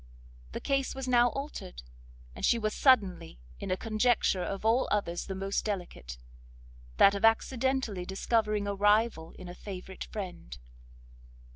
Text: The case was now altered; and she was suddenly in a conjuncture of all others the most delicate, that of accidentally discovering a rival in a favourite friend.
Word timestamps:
The 0.53 0.59
case 0.59 0.95
was 0.95 1.07
now 1.07 1.27
altered; 1.29 1.83
and 2.35 2.43
she 2.43 2.57
was 2.57 2.73
suddenly 2.73 3.39
in 3.59 3.69
a 3.69 3.77
conjuncture 3.77 4.41
of 4.41 4.65
all 4.65 4.87
others 4.89 5.27
the 5.27 5.35
most 5.35 5.63
delicate, 5.63 6.17
that 6.97 7.13
of 7.13 7.23
accidentally 7.23 8.03
discovering 8.03 8.65
a 8.65 8.73
rival 8.73 9.33
in 9.37 9.47
a 9.47 9.53
favourite 9.53 10.05
friend. 10.05 10.57